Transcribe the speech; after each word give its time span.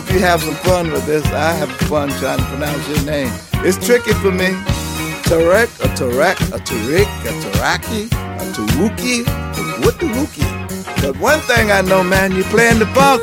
Hope 0.00 0.12
you 0.12 0.20
have 0.20 0.40
some 0.40 0.54
fun 0.54 0.92
with 0.92 1.04
this. 1.06 1.26
I 1.32 1.52
have 1.54 1.68
fun 1.88 2.08
trying 2.20 2.38
to 2.38 2.44
pronounce 2.44 2.88
your 2.88 3.02
name. 3.04 3.32
It's 3.66 3.84
tricky 3.84 4.12
for 4.12 4.30
me. 4.30 4.46
Tarek, 5.26 5.66
a 5.82 5.88
Tarek, 5.98 6.38
a 6.54 6.58
Tarik, 6.60 7.08
a 7.26 7.32
Taraki, 7.42 8.06
a 8.06 8.44
Taruki, 8.54 9.26
a 9.26 9.62
Wookie. 9.82 11.02
But 11.02 11.18
one 11.18 11.40
thing 11.40 11.72
I 11.72 11.80
know, 11.80 12.04
man, 12.04 12.30
you're 12.30 12.44
playing 12.44 12.78
the 12.78 12.86
funk. 12.94 13.22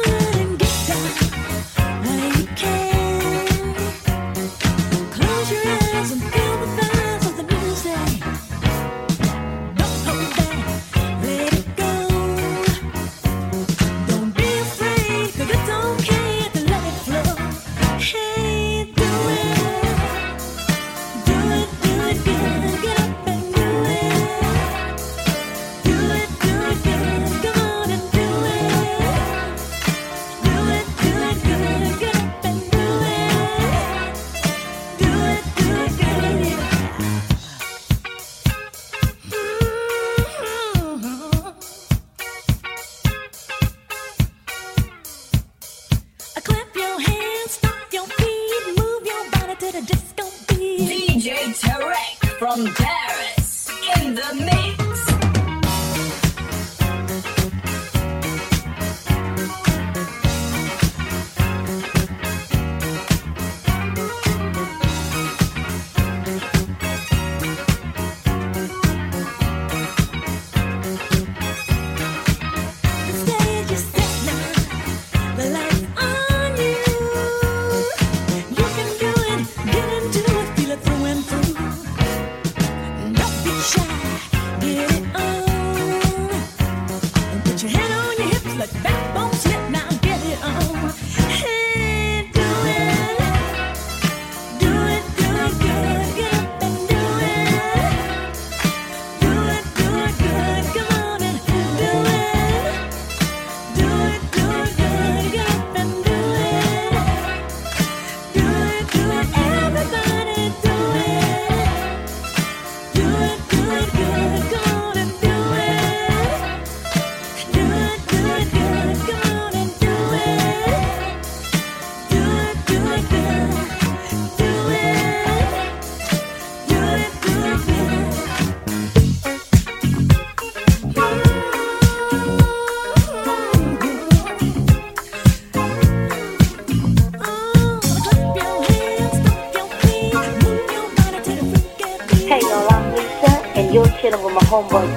Homeboy 144.55 144.94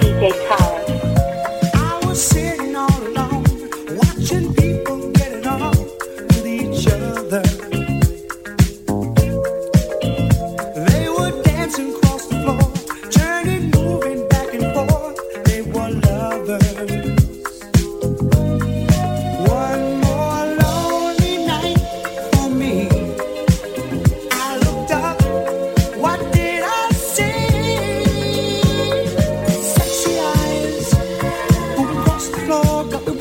floor, 32.48 32.84
got 32.84 33.04
the 33.04 33.17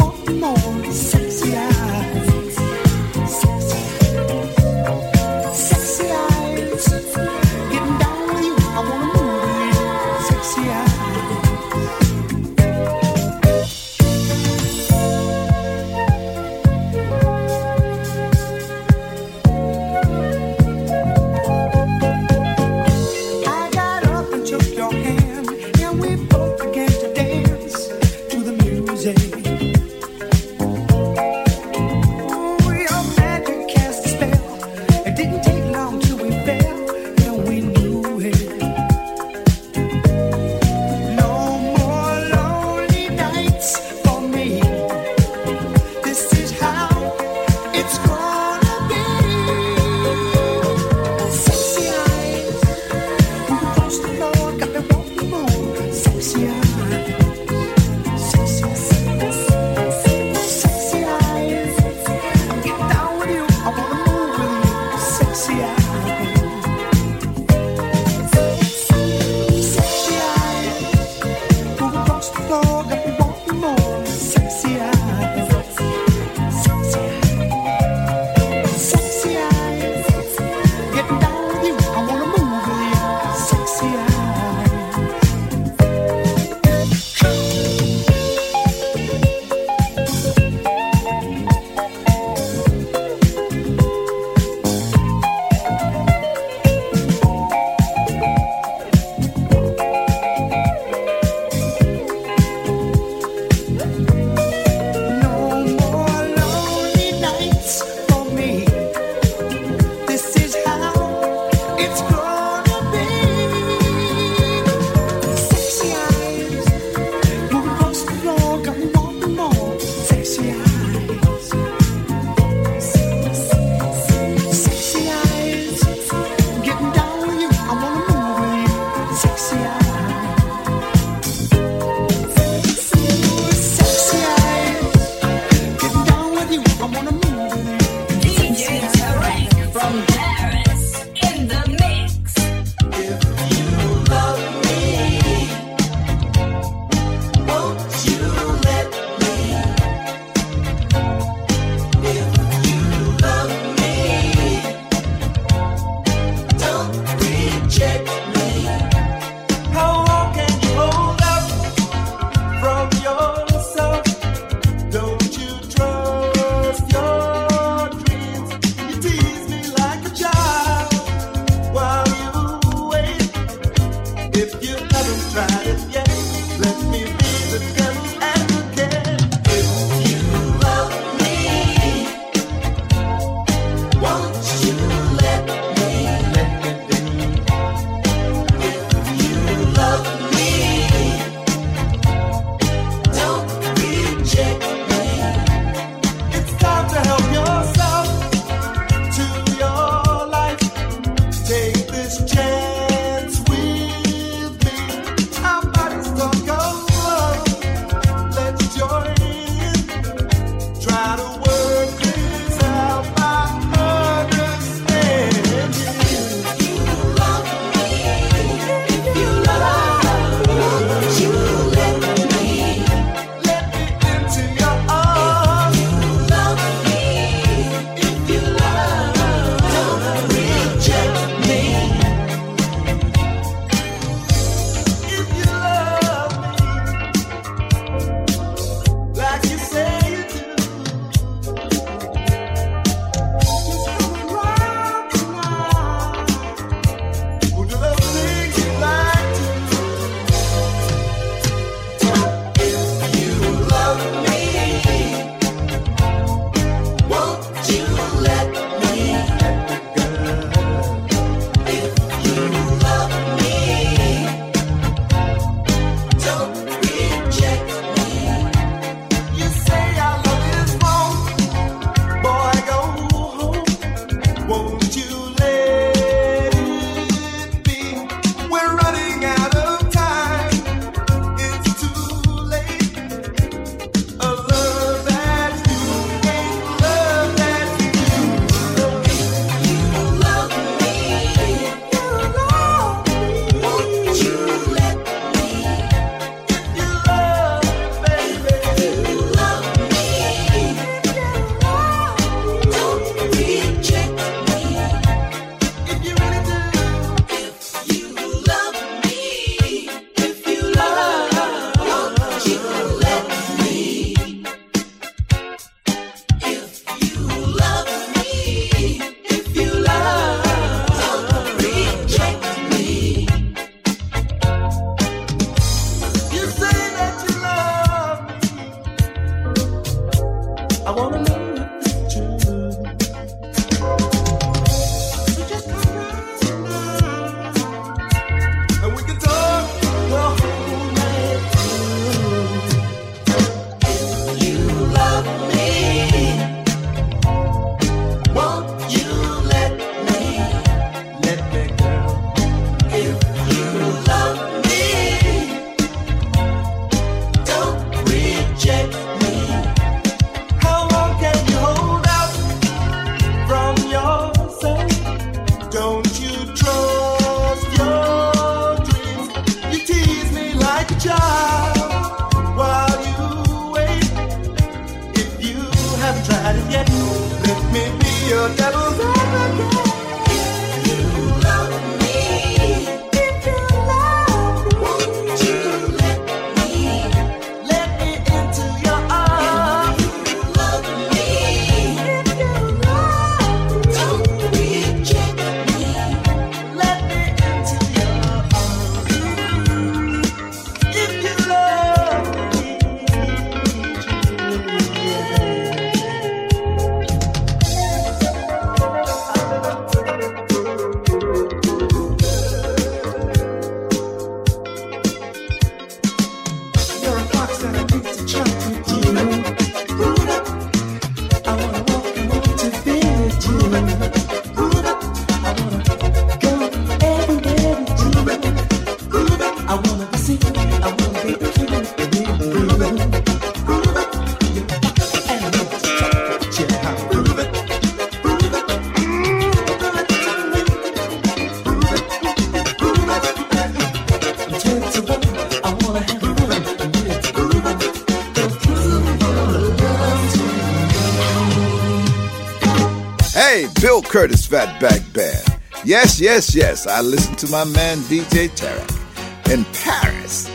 Curtis 454.07 454.47
Fatback 454.47 455.13
Band. 455.13 455.59
Yes, 455.83 456.19
yes, 456.19 456.55
yes, 456.55 456.87
I 456.87 457.01
listen 457.01 457.35
to 457.35 457.47
my 457.51 457.65
man 457.65 457.97
DJ 458.09 458.49
Tarek 458.49 459.53
in 459.53 459.63
Paris. 459.83 460.45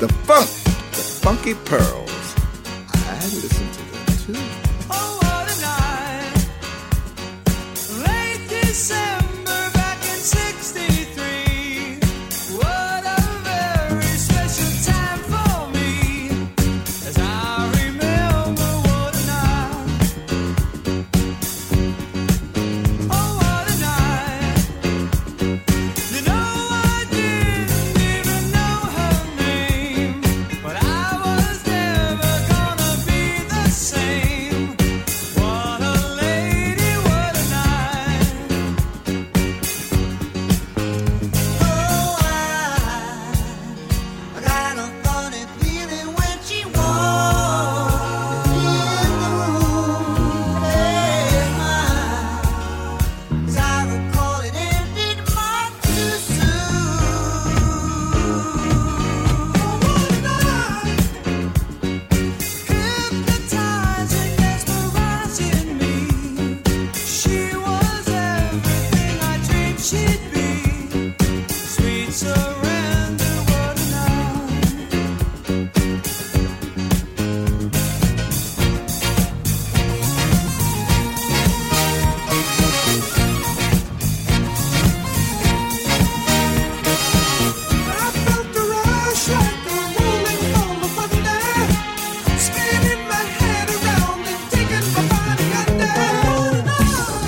The 0.00 0.08
funk, 0.24 0.48
the 0.92 1.02
funky 1.22 1.54
pearls. 1.54 2.09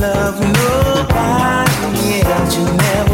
love 0.00 0.40
nobody 0.40 2.22
else. 2.22 2.56
You 2.56 2.64
never. 2.64 3.13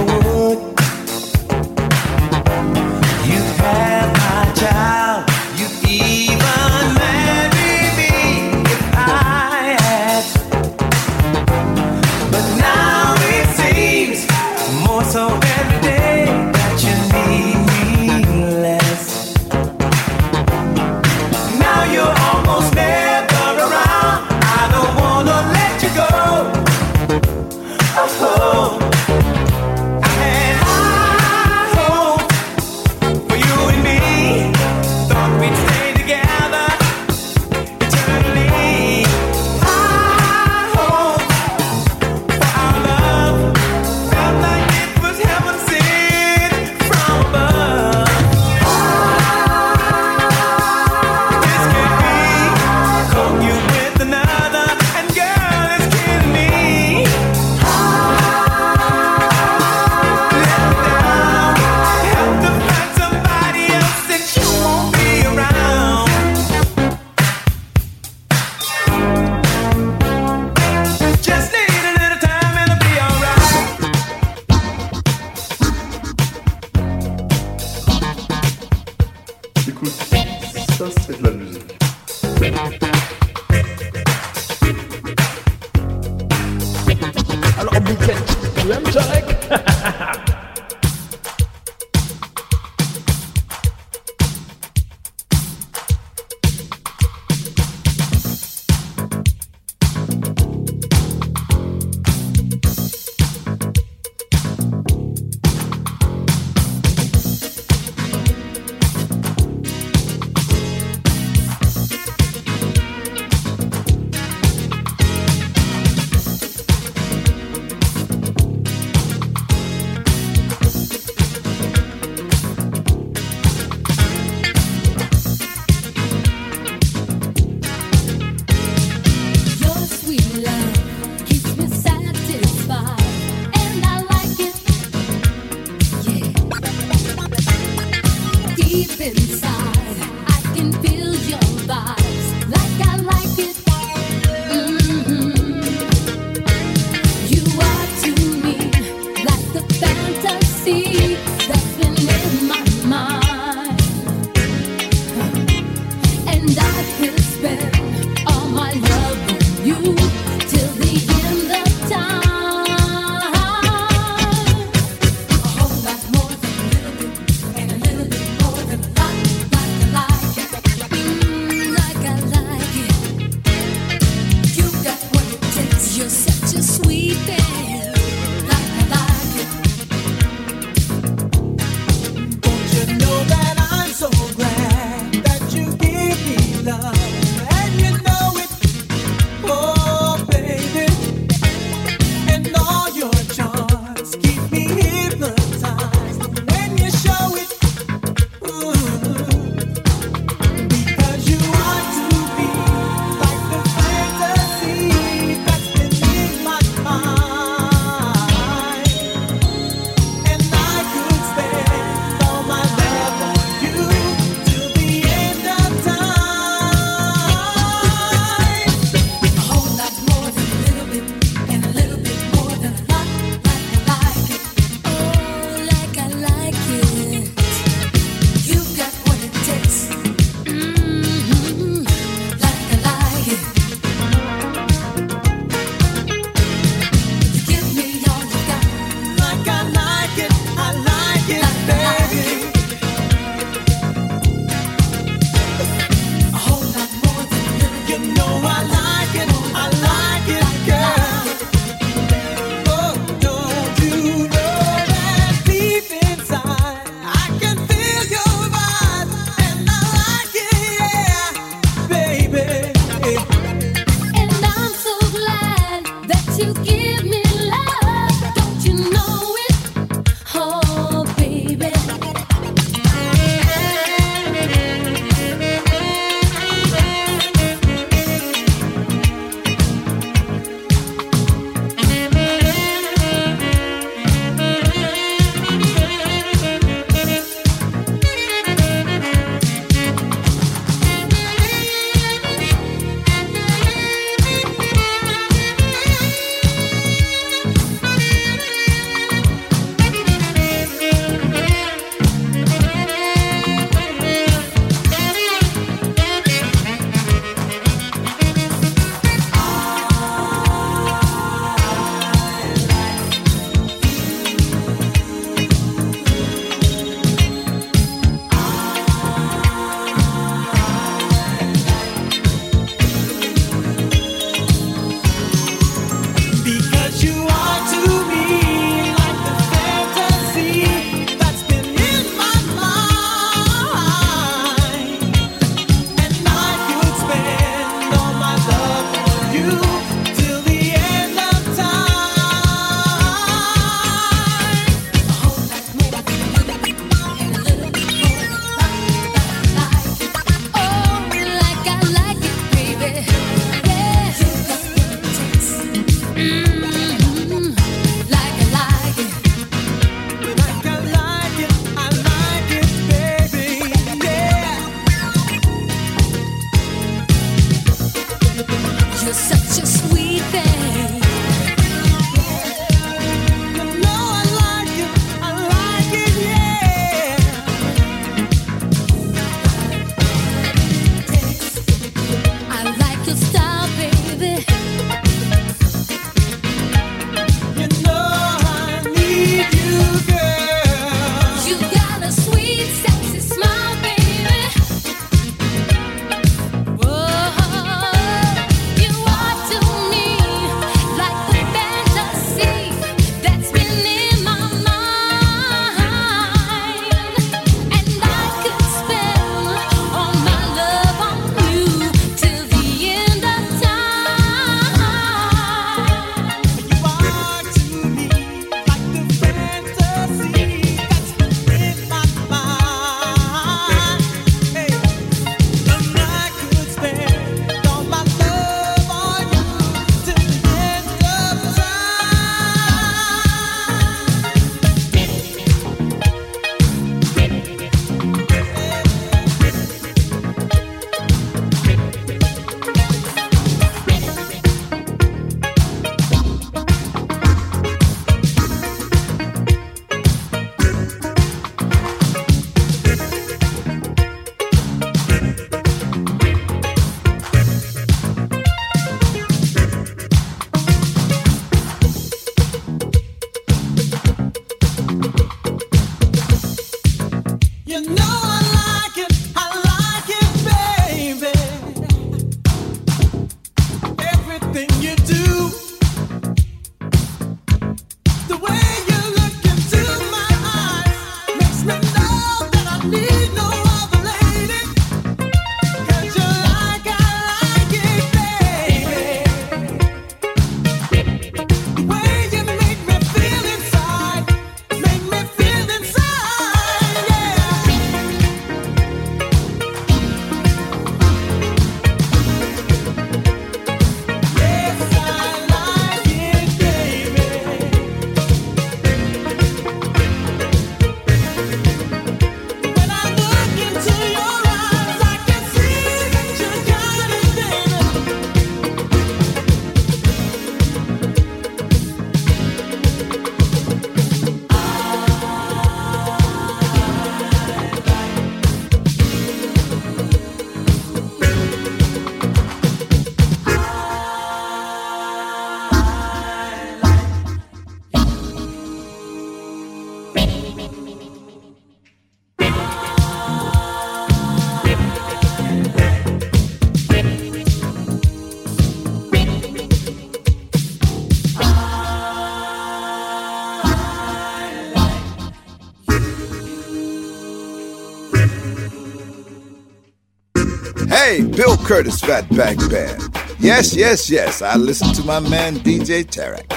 Hey, 560.90 561.22
Bill 561.22 561.56
Curtis 561.56 562.00
Fatback 562.00 562.58
Band. 562.70 563.00
Yes, 563.38 563.74
yes, 563.74 564.10
yes. 564.10 564.42
I 564.42 564.56
listen 564.56 564.92
to 564.94 565.02
my 565.04 565.20
man 565.20 565.56
DJ 565.56 566.04
Tarek 566.04 566.50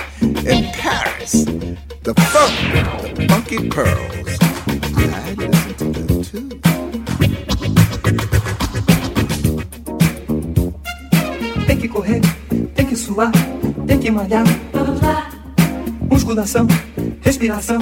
in 0.46 0.66
Paris. 0.74 1.46
The 2.04 2.14
funk, 2.34 2.54
the 3.16 3.28
funky 3.30 3.70
pearls. 3.70 4.38
I 4.98 5.34
listen 5.38 5.94
to 5.94 6.02
them 6.02 6.24
too. 6.24 6.50
Tem 11.68 11.78
que 11.78 11.88
correr, 11.88 12.22
tem 12.76 12.86
que 12.86 12.96
suar, 12.96 13.32
tem 13.88 14.00
que 14.00 14.12
malhar. 14.12 14.44
Vamos 14.74 15.02
lá, 15.02 15.30
Musculação, 16.10 16.68
respiração, 17.22 17.80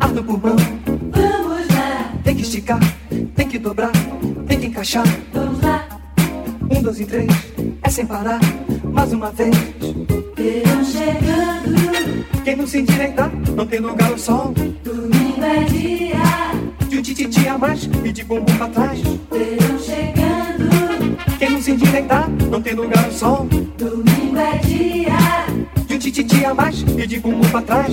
ar 0.00 0.10
no 0.12 0.22
pulmão. 0.24 0.56
vamos 0.86 1.68
lá, 1.68 2.12
Tem 2.24 2.34
que 2.36 2.42
esticar, 2.42 2.80
tem 3.36 3.48
que 3.48 3.58
dobrar, 3.58 3.92
tem 4.46 4.58
que 4.60 4.66
encaixar. 4.66 5.04
Dois 6.88 7.00
e 7.00 7.04
três, 7.04 7.28
é 7.82 7.90
sem 7.90 8.06
parar. 8.06 8.40
Mais 8.82 9.12
uma 9.12 9.30
vez. 9.30 9.54
Verão 10.34 10.82
chegando, 10.82 12.24
Quem 12.42 12.56
não 12.56 12.66
se 12.66 12.78
endireitar, 12.78 13.30
não 13.54 13.66
tem 13.66 13.78
lugar 13.78 14.10
ao 14.10 14.16
sol. 14.16 14.54
domingo 14.82 15.44
é 15.44 15.64
dia. 15.64 16.88
De 16.88 16.98
um 16.98 17.02
tititi 17.02 17.46
a 17.46 17.58
mais 17.58 17.84
e 18.02 18.10
de 18.10 18.24
bumbum 18.24 18.56
pra 18.56 18.68
trás. 18.68 19.00
Verão 19.02 19.78
chegando, 19.78 21.18
Quem 21.38 21.50
não 21.50 21.60
se 21.60 21.72
endireitar, 21.72 22.30
não 22.50 22.62
tem 22.62 22.72
lugar 22.72 23.04
ao 23.04 23.12
sol. 23.12 23.46
domingo 23.76 24.38
é 24.38 24.56
dia. 24.56 25.18
De 25.86 25.94
um 25.94 25.98
tititi 25.98 26.42
a 26.42 26.54
mais 26.54 26.80
e 26.96 27.06
de 27.06 27.20
bumbum 27.20 27.50
pra 27.50 27.60
trás. 27.60 27.92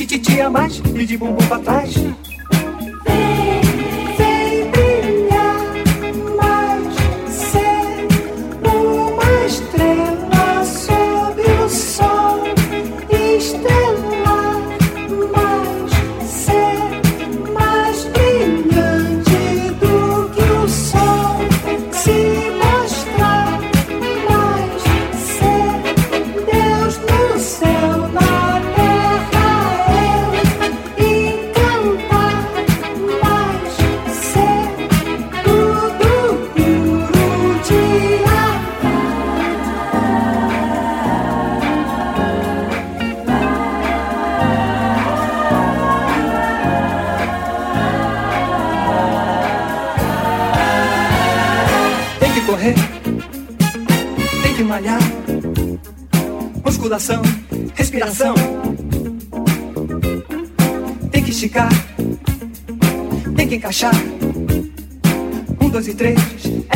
Tititi 0.00 0.40
a 0.40 0.48
mais 0.48 0.78
e 0.78 1.04
de 1.04 1.18
bumbum 1.18 1.46
pra 1.46 1.58
trás. 1.58 1.92
Vem 3.04 3.49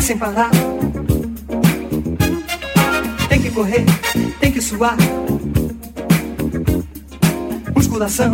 sem 0.05 0.19
parar. 0.19 0.51
Tem 3.27 3.41
que 3.41 3.51
correr, 3.51 3.87
tem 4.39 4.53
que 4.53 4.61
suar. 4.61 4.99
Musculação, 7.75 8.31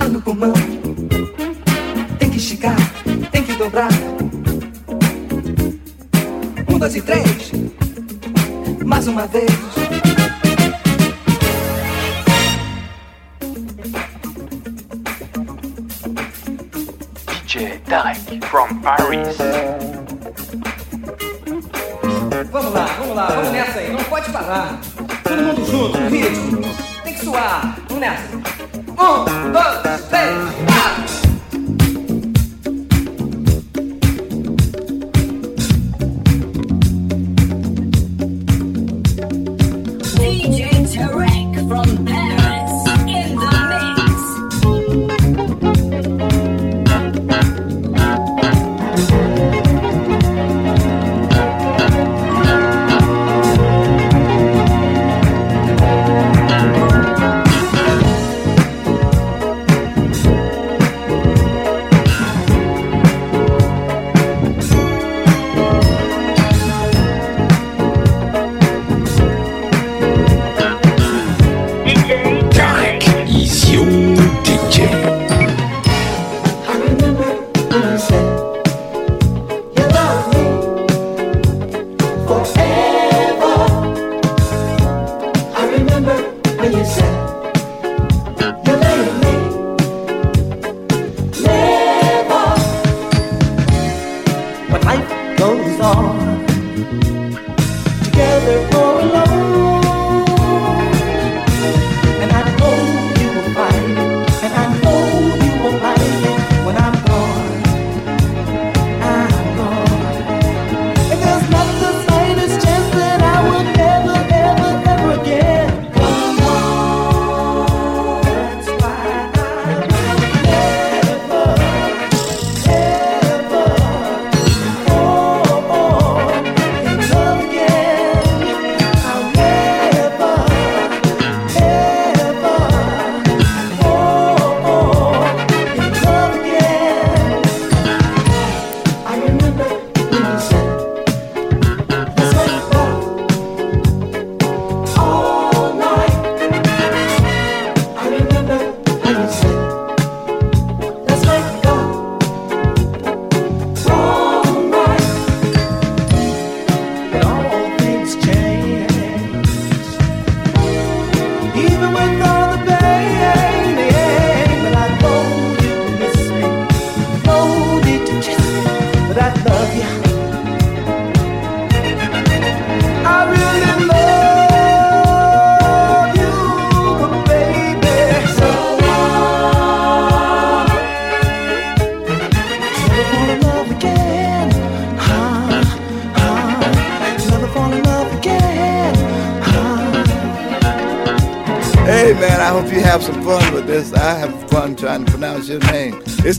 ar 0.00 0.08
no 0.08 0.20
pulmão. 0.20 0.52
Tem 2.18 2.30
que 2.30 2.38
esticar, 2.38 2.74
tem 3.30 3.44
que 3.44 3.54
dobrar. 3.54 3.90
Um, 6.68 6.78
dois 6.80 6.96
e 6.96 7.00
três. 7.00 7.52
Mais 8.84 9.06
uma 9.06 9.28
vez. 9.28 9.71
Tarek 17.92 18.40
from 18.46 18.80
Paris. 18.80 19.36
Vamos 22.50 22.72
lá, 22.72 22.86
vamos 22.98 23.14
lá, 23.14 23.26
vamos 23.26 23.52
nessa 23.52 23.80
aí, 23.80 23.92
não 23.92 24.02
pode 24.04 24.32
parar. 24.32 24.80
Todo 25.22 25.42
mundo 25.42 25.70
junto, 25.70 25.98
ritmo. 26.08 26.62
Tem 27.04 27.12
que 27.12 27.20
suar, 27.22 27.76
vamos 27.88 28.00
nessa. 28.00 28.34
Um, 28.34 29.52
dois, 29.52 30.08
três, 30.08 30.34
quatro. 30.64 31.21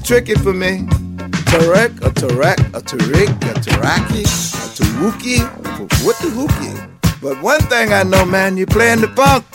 tricky 0.04 0.36
for 0.36 0.54
me. 0.54 0.86
Tarek, 1.48 1.96
a 2.02 2.10
Tarek, 2.10 2.60
a 2.76 2.82
Tarik, 2.82 3.30
a 3.30 3.54
Taraki, 3.64 4.24
a 4.24 4.68
Taruki, 4.76 5.40
a 5.40 6.28
Wookie. 6.36 7.22
But 7.22 7.42
one 7.42 7.62
thing 7.62 7.94
I 7.94 8.04
know, 8.04 8.26
man, 8.26 8.58
you're 8.58 8.68
playing 8.68 9.00
the 9.00 9.08
funk. 9.10 9.46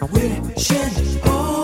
Wishing, 0.00 1.20
hoping, 1.24 1.57